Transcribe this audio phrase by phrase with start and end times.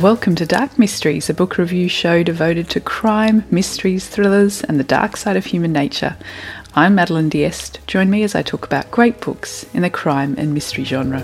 [0.00, 4.84] Welcome to Dark Mysteries, a book review show devoted to crime, mysteries, thrillers, and the
[4.84, 6.16] dark side of human nature.
[6.74, 7.86] I'm Madeline Diest.
[7.86, 11.20] Join me as I talk about great books in the crime and mystery genre.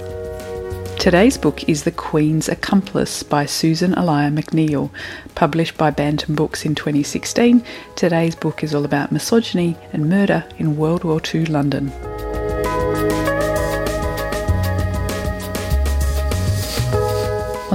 [0.99, 4.91] Today's book is The Queen's Accomplice by Susan Elia MacNeal,
[5.35, 7.65] published by Bantam Books in 2016.
[7.95, 11.91] Today's book is all about misogyny and murder in World War II London.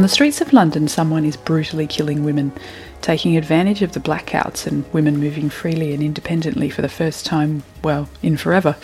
[0.02, 2.54] On the streets of London, someone is brutally killing women,
[3.02, 7.62] taking advantage of the blackouts and women moving freely and independently for the first time,
[7.84, 8.76] well, in forever.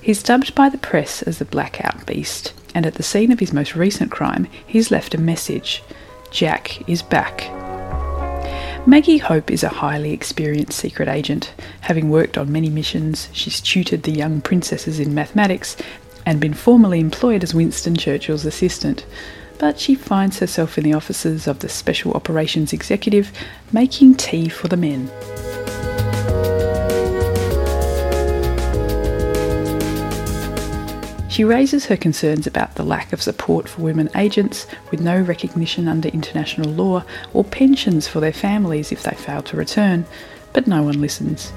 [0.00, 3.52] He's dubbed by the press as the Blackout Beast, and at the scene of his
[3.52, 5.82] most recent crime, he's left a message
[6.30, 7.50] Jack is back.
[8.86, 11.54] Maggie Hope is a highly experienced secret agent.
[11.80, 15.76] Having worked on many missions, she's tutored the young princesses in mathematics
[16.24, 19.04] and been formally employed as Winston Churchill's assistant
[19.58, 23.32] but she finds herself in the offices of the Special Operations Executive
[23.72, 25.10] making tea for the men.
[31.36, 35.86] She raises her concerns about the lack of support for women agents with no recognition
[35.86, 40.06] under international law or pensions for their families if they fail to return,
[40.54, 41.52] but no one listens.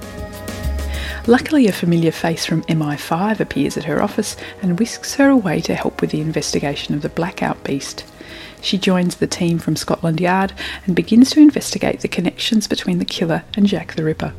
[1.30, 5.76] Luckily, a familiar face from MI5 appears at her office and whisks her away to
[5.76, 8.04] help with the investigation of the blackout beast.
[8.62, 10.54] She joins the team from Scotland Yard
[10.88, 14.34] and begins to investigate the connections between the killer and Jack the Ripper.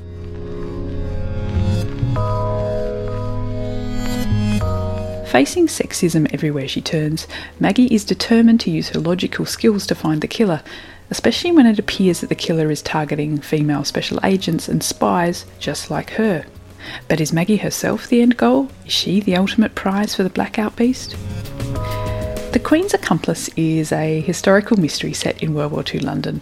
[5.30, 7.28] Facing sexism everywhere she turns,
[7.60, 10.60] Maggie is determined to use her logical skills to find the killer,
[11.08, 15.88] especially when it appears that the killer is targeting female special agents and spies just
[15.88, 16.44] like her.
[17.08, 18.68] But is Maggie herself the end goal?
[18.86, 21.16] Is she the ultimate prize for the Blackout Beast?
[22.52, 26.40] The Queen's Accomplice is a historical mystery set in World War II London.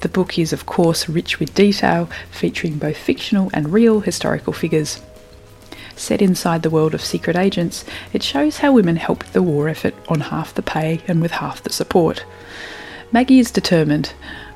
[0.00, 5.00] The book is, of course, rich with detail, featuring both fictional and real historical figures.
[5.96, 9.94] Set inside the world of secret agents, it shows how women helped the war effort
[10.08, 12.24] on half the pay and with half the support.
[13.12, 14.12] Maggie is determined.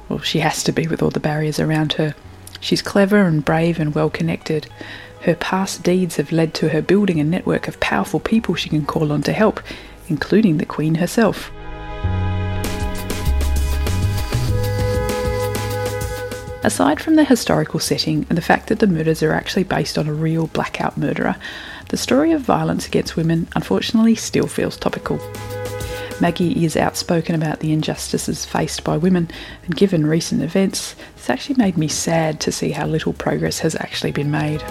[0.08, 2.14] Well, she has to be with all the barriers around her.
[2.60, 4.68] She's clever and brave and well connected.
[5.24, 8.84] Her past deeds have led to her building a network of powerful people she can
[8.84, 9.58] call on to help,
[10.06, 11.50] including the Queen herself.
[16.62, 20.08] Aside from the historical setting and the fact that the murders are actually based on
[20.08, 21.36] a real blackout murderer,
[21.88, 25.18] the story of violence against women unfortunately still feels topical.
[26.20, 29.30] Maggie is outspoken about the injustices faced by women,
[29.64, 33.74] and given recent events, it's actually made me sad to see how little progress has
[33.76, 34.62] actually been made.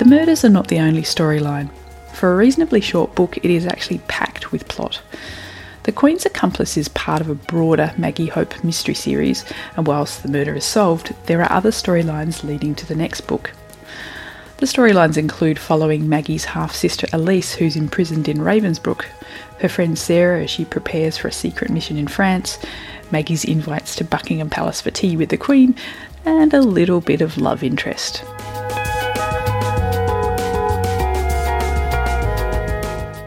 [0.00, 1.68] The murders are not the only storyline.
[2.14, 5.02] For a reasonably short book, it is actually packed with plot.
[5.82, 9.44] The Queen's Accomplice is part of a broader Maggie Hope mystery series,
[9.76, 13.52] and whilst the murder is solved, there are other storylines leading to the next book.
[14.56, 19.04] The storylines include following Maggie's half sister Elise, who's imprisoned in Ravensbrück,
[19.58, 22.58] her friend Sarah as she prepares for a secret mission in France,
[23.10, 25.76] Maggie's invites to Buckingham Palace for tea with the Queen,
[26.24, 28.24] and a little bit of love interest.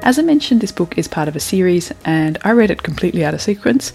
[0.03, 3.23] As I mentioned, this book is part of a series and I read it completely
[3.23, 3.93] out of sequence.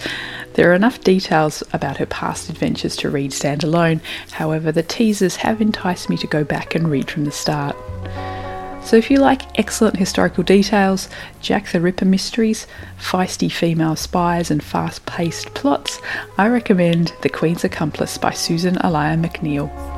[0.55, 5.61] There are enough details about her past adventures to read standalone, however, the teasers have
[5.61, 7.77] enticed me to go back and read from the start.
[8.83, 11.11] So, if you like excellent historical details,
[11.43, 12.67] Jack the Ripper mysteries,
[12.99, 16.01] feisty female spies, and fast paced plots,
[16.39, 19.98] I recommend The Queen's Accomplice by Susan Elia MacNeal.